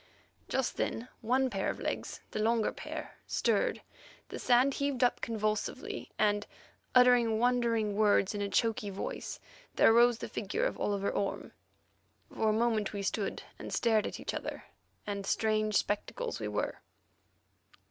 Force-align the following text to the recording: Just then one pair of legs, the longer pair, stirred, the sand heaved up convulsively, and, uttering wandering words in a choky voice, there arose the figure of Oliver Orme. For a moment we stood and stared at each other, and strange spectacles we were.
Just 0.49 0.77
then 0.77 1.09
one 1.21 1.51
pair 1.51 1.69
of 1.69 1.79
legs, 1.79 2.21
the 2.31 2.39
longer 2.39 2.71
pair, 2.71 3.19
stirred, 3.27 3.83
the 4.29 4.39
sand 4.39 4.73
heaved 4.73 5.03
up 5.03 5.21
convulsively, 5.21 6.09
and, 6.17 6.47
uttering 6.95 7.37
wandering 7.37 7.95
words 7.95 8.33
in 8.33 8.41
a 8.41 8.49
choky 8.49 8.89
voice, 8.89 9.39
there 9.75 9.93
arose 9.93 10.17
the 10.17 10.27
figure 10.27 10.65
of 10.65 10.75
Oliver 10.79 11.11
Orme. 11.11 11.51
For 12.33 12.49
a 12.49 12.53
moment 12.53 12.93
we 12.93 13.03
stood 13.03 13.43
and 13.59 13.71
stared 13.71 14.07
at 14.07 14.19
each 14.19 14.33
other, 14.33 14.63
and 15.05 15.23
strange 15.23 15.75
spectacles 15.77 16.39
we 16.39 16.47
were. 16.47 16.79